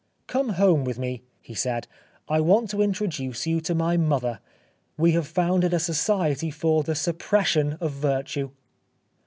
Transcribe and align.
"Come 0.25 0.49
home 0.57 0.83
with 0.83 0.97
me," 0.97 1.21
he 1.43 1.53
said, 1.53 1.87
"I 2.27 2.39
want 2.41 2.71
to 2.71 2.81
introduce 2.81 3.45
you 3.45 3.61
to 3.61 3.75
my 3.75 3.97
mother. 3.97 4.39
We 4.97 5.11
have 5.11 5.27
founded 5.27 5.75
a 5.75 5.79
Society 5.79 6.49
for 6.49 6.81
the 6.81 6.95
Suppression 6.95 7.73
of 7.73 7.91
Virtue." 7.91 8.49